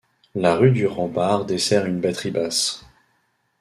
La 0.33 0.55
rue 0.55 0.71
du 0.71 0.87
rempart 0.87 1.45
dessert 1.45 1.85
une 1.85 2.01
batterie 2.01 2.31
basse. 2.31 2.85